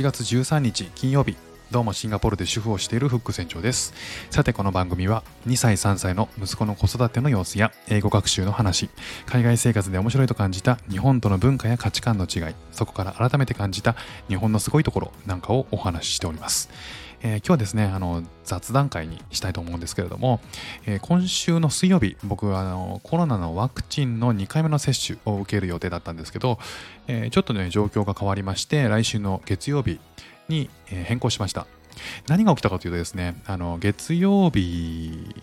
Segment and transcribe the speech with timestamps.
[0.00, 1.36] 8月13日金曜日。
[1.70, 3.92] どうもシンガポールで主婦をしているフック船長です。
[4.30, 8.88] さてこの番組は2歳3歳の息子の子育ての様子や英語学習の話
[9.26, 13.94] 海外生活で面白いと感じた日本との文化や価値観の違いそこから改めて感じた
[14.28, 16.70] 日本のすごいところなんかをお話ししております。
[17.22, 20.40] えー、今日はですねあの雑談会にしたいと思うんですけれども、
[20.86, 26.58] えー、今週の水曜日僕はあのコロナのワクチンの2回目の接種を受ける予定だったんですけど、
[27.08, 30.00] えー、ちょっとね状況が変わりまして来週の月曜日
[30.48, 31.66] に変更しました。
[32.28, 35.34] 何が起きたかというとですねあの月曜日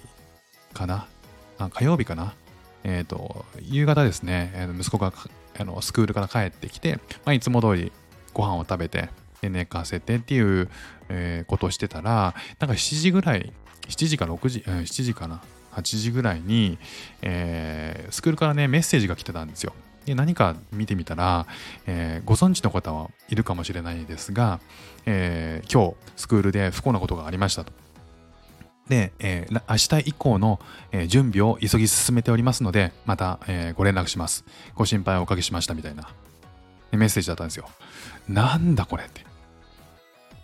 [0.74, 1.08] かな？
[1.60, 2.34] あ火曜日かな？
[2.84, 5.14] えっ、と夕方ですね息子が
[5.60, 7.92] あのスクールから帰ってきて、まあ、いつも通り
[8.34, 9.10] ご飯を食べて
[9.42, 10.70] で寝かせてっていう、
[11.10, 13.54] えー、ことをしてたら、なんか7時ぐらい、
[13.88, 15.42] 7時か6時、うん、7時かな、
[15.74, 16.78] 8時ぐらいに、
[17.22, 19.74] えー、スクールからね、メッセージが来てたんですよ。
[20.06, 21.46] で何か見てみたら、
[21.86, 24.62] えー、ご存知の方はいるかもしれないですが、
[25.06, 27.74] えー、今日スクールで不幸なことがありましたと。
[28.88, 30.62] で、えー、明日以降の、
[31.08, 34.46] 準備を急ぎ進めておりますので、また、え、ご連絡します。
[34.76, 36.08] ご心配をおかけしましたみたいな
[36.94, 37.68] メッセージだったんですよ。
[38.30, 39.27] なんだこれって。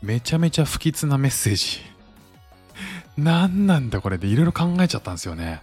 [0.03, 1.79] めちゃめちゃ不吉なメッセージ。
[3.17, 5.61] 何なんだこれでいろいろ考えちゃったんですよね。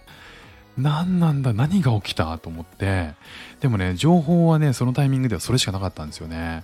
[0.79, 3.13] 何なんだ何が起きたと思って。
[3.59, 6.63] でもね、情報はね、そのタイミングではそれしかなかったんですよね。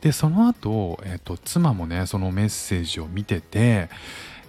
[0.00, 3.90] で、その後、えっ、と、妻もね、そのメッセージを見てて、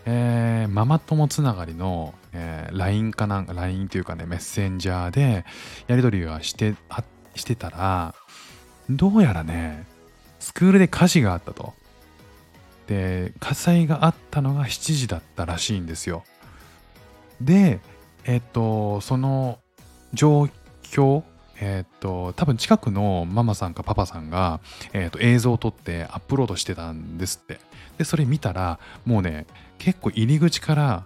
[0.05, 5.43] えー、ママ友つながりの、えー、LINE かなんか、LINE というかね、メッセンジャーで
[5.87, 7.03] やり取りはしてあ
[7.35, 8.15] してたら、
[8.89, 9.85] どうやらね、
[10.39, 11.73] スクールで火事があったと。
[12.87, 16.23] で火災があったのが7時だったらしいんですよ。
[17.41, 17.79] で
[18.25, 19.59] えっとその
[20.13, 20.49] 状
[20.83, 21.23] 況
[21.59, 24.59] えっと多分近くのママさんかパパさんが、
[24.93, 27.59] えっと、映像を撮ってアップロードしてたんですって。
[27.97, 29.45] でそれ見たらもうね
[29.77, 31.05] 結構入り口から、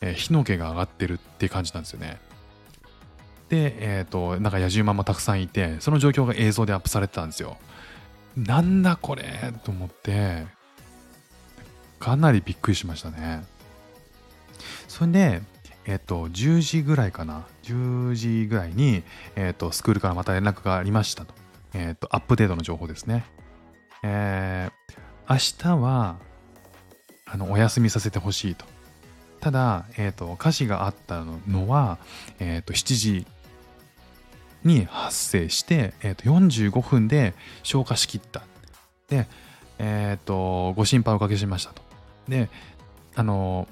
[0.00, 2.18] えー、火の気が上がってるって感じなんですよね。
[3.48, 7.56] でえっ、となんか野獣ママたくさんいてその状況が映像でアップされてたんですよ。
[8.36, 10.46] なんだこれと思って
[12.04, 13.44] かなりびっくりしましたね。
[14.88, 15.42] それで、
[15.86, 19.02] えっと、10時ぐらいかな、10時ぐらいに、
[19.36, 21.32] えっと、スクールからまた連絡がありましたと。
[21.72, 23.24] えっと、アップデートの情報ですね。
[24.02, 25.32] えー、
[25.66, 26.18] 明日は、
[27.24, 28.66] あの、お休みさせてほしいと。
[29.40, 31.96] ただ、えっと、火事があったのは、
[32.38, 33.26] えっと、7時
[34.62, 37.32] に発生して、えっと、45分で
[37.62, 38.42] 消火しきった。
[39.08, 39.26] で、
[39.78, 41.93] えっと、ご心配おかけしましたと。
[42.28, 42.50] で、
[43.14, 43.68] あの、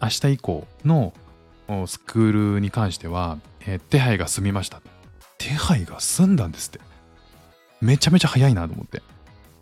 [0.00, 1.12] 明日以降の
[1.86, 4.80] スクールに関しては、えー、手配が済みました。
[5.38, 6.80] 手配が済んだんですって。
[7.80, 9.02] めちゃめちゃ早いなと思って。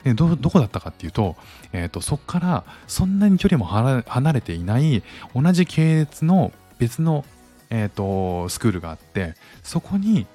[0.04, 1.36] でどどこだったかっていうと、
[1.72, 5.02] えーと、そこからそんなに距離も離れていない
[5.34, 7.24] 同じ系列の別の、
[7.68, 10.26] えーと、スクールがあってそこに、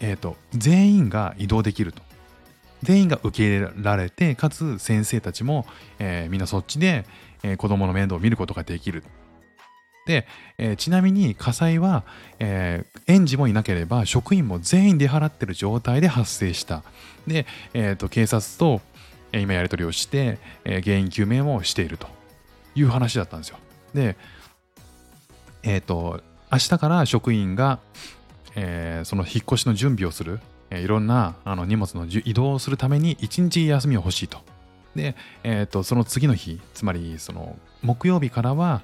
[0.00, 2.02] えーと全員が移動できると
[2.82, 5.66] 全員が受け入れられてかつ先生たちも、
[5.98, 7.04] えー、みんなそっちで、
[7.42, 9.04] えー、子供の面倒を見ることができる。
[10.04, 10.26] で、
[10.58, 12.02] えー、ちなみに火災は、
[12.40, 16.82] えー、園児もいなければ職員も全員出払ってる状態で発生した。
[17.26, 18.80] で、えーと、警察と、
[19.30, 22.08] えー、今やり取りをして、えー、原因究明もしていると
[22.74, 23.58] いう話だったんですよ。
[23.94, 24.16] で
[25.62, 27.78] えっ、ー、と明日から職員が、
[28.56, 30.40] えー、その引っ越しの準備をする。
[30.74, 34.38] えいろんなあの荷物の移動をするために1日休みを欲しいと。
[34.96, 38.82] で、えーと、その次の日、つまりその木曜日からは、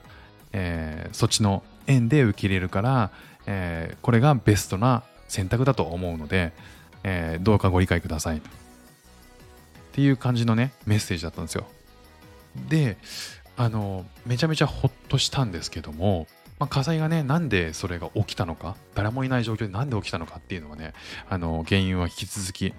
[0.53, 3.11] えー、そっちの園で受け入れるから、
[3.47, 6.53] えー、これがベストな選択だと思うので、
[7.05, 8.39] えー、どうかご理解ください。
[8.39, 8.41] っ
[9.93, 11.67] ていう感じのね、メッセージだったんですよ。
[12.69, 12.99] で、
[13.57, 16.27] あの、めちゃめちゃほっとしたんですけども、
[16.59, 20.93] まあ、火災がね、なんでそれが起きたのか、誰もいない状況でなんで起きたのかっていうのはね、
[21.29, 22.75] あの、原因は引き続き、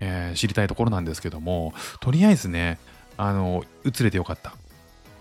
[0.00, 2.78] えー、知りたいところなんですけども、とりあえずね、
[3.16, 4.54] あの、移れてよかった。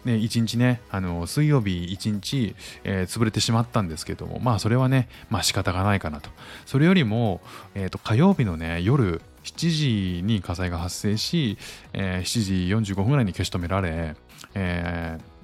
[0.06, 2.56] ね、1日ね、あの水曜日1日、
[2.86, 6.30] えー、潰れてしまったんですけども、まあそれはね、まあ仕方がないかなと。
[6.66, 7.42] それよりも、
[7.76, 11.58] えー、と火曜日のね、夜7時に火災が発生し、
[11.92, 14.16] えー、7時45分ぐらいに消し止められ、
[14.56, 15.37] えー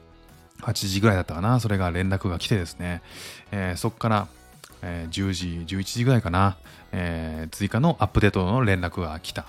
[0.63, 3.01] 8時ぐらいだったかな、それが連絡が来てですね、
[3.51, 4.27] えー、そこから、
[4.81, 6.57] えー、10時、11時ぐらいかな、
[6.91, 9.45] えー、追加のアップデートの連絡が来た。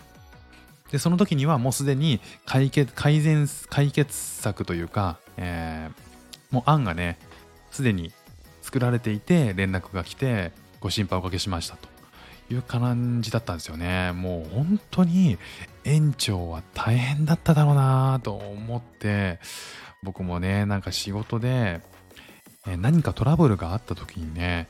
[0.90, 7.19] で、その時にはもうすでに解決、改善、解決策というか、えー、もう案がね、
[7.70, 8.12] すでに
[8.62, 11.88] 作られていて連絡が来て、ご心配おかけしましたと
[12.52, 14.12] いう感じだったんですよね。
[14.12, 15.38] もう本当に
[15.84, 19.40] 園長は大変だっただろうなと思って、
[20.05, 21.81] 僕もね、なんか仕事で
[22.67, 24.69] え何かトラブルがあった時にね、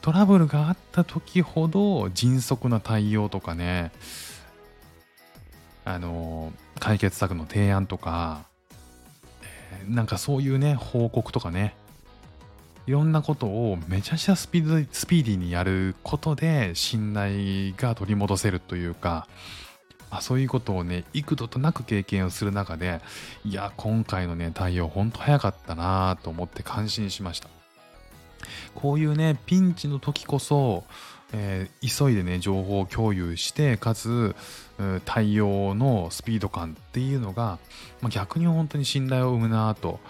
[0.00, 3.92] トラブルがあった時ほど迅速な対応とかね、
[5.84, 8.44] あの、解決策の提案とか、
[9.88, 11.76] なんかそういうね、報告とかね、
[12.86, 19.28] いろんなことをめちゃくちゃスピードスピーディーにやることで信頼が取り戻せるというか、
[20.10, 23.00] あそういうことをね幾度となく経験をする中で
[23.44, 27.48] いや今回のね対応ほんと早かったなと思って感心しました
[28.74, 30.84] こういうねピンチの時こそ、
[31.32, 34.34] えー、急いでね情報を共有してかつ
[35.04, 37.58] 対応のスピード感っていうのが、
[38.00, 40.00] まあ、逆に本当に信頼を生むなと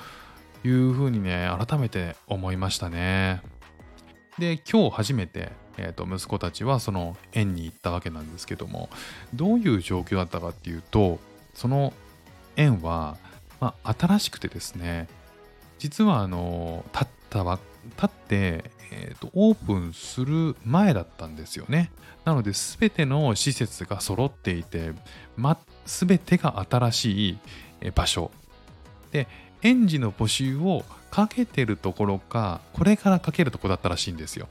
[0.64, 3.42] いうふうにね、改めて思いましたね。
[4.38, 8.88] で、今日初めて、えー、と息子たちはその園に行ったわけなんですけども、
[9.34, 11.19] どういう状況だったかっていうと、
[11.55, 11.93] その
[12.56, 13.17] 園は、
[13.61, 15.08] まあ、新しくてですね、
[15.78, 17.58] 実はあの、立ったわ、
[17.96, 21.90] 立って、えーと、オープンする前だったんですよね。
[22.25, 24.93] なので、すべての施設が揃っていて、
[25.37, 27.38] ま、全てが新しい
[27.94, 28.31] 場所。
[29.12, 29.28] で、
[29.66, 34.48] 園児の募集をかけてるところか、これからかけるとこだったらしいんですよ。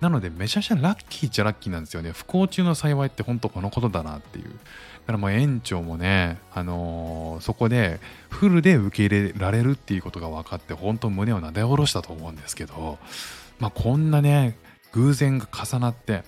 [0.00, 2.12] なので、めちゃくちゃラッキーっちゃラッキーなんですよね。
[2.12, 4.44] 不幸中の幸いって本当このことだなっていう。
[4.44, 4.50] だ
[5.06, 8.00] からもう園長もね、あのー、そこで
[8.30, 12.98] フルで受け入れられるっていうことが分かって、本当胸をなで下ろしたと思うんですけど、
[13.58, 14.56] まあこんなね、
[14.92, 16.22] 偶然が重なって、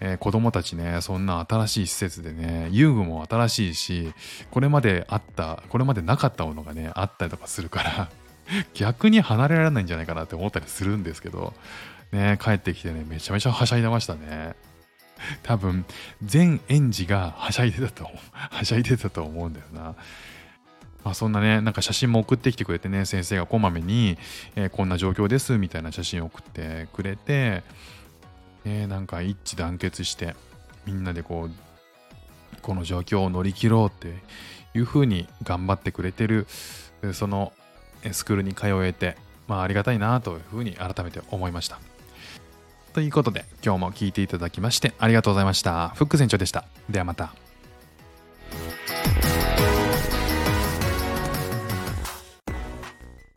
[0.00, 4.12] えー、子供たちね、そんな新しい施設でね、遊具も新しいし、
[4.50, 8.08] これまであった、これまでなかったものがね、あったりとかするから
[8.74, 11.54] 逆に離れられないんじゃないかなって思ったりするんですけど、
[12.12, 14.54] ね、帰ってきてね、めちゃめちゃはしゃいでましたね。
[15.42, 15.84] 多分、
[16.22, 19.94] 全園児がはしゃいでたと、 はしゃいでたと思うんだよな。
[21.04, 24.18] まあ、そんなね、なんか写真も送ってきてくれてね、先生がこまめに、
[24.56, 27.62] えー、こんな状況ですみたいな写真を送ってくれて、
[28.64, 30.34] ね、なんか一致団結して
[30.86, 31.50] みんなでこう
[32.60, 34.14] この状況を乗り切ろうって
[34.76, 36.46] いうふうに頑張ってくれてる
[37.12, 37.52] その
[38.12, 39.16] スクールに通えて、
[39.46, 41.78] まあ、ありがたいなというふうに改めて思いました。
[42.92, 45.90] ということで今日も聴いていただきましてありがとうございました。
[45.90, 46.64] フック船長でした。
[46.90, 47.47] ではまた。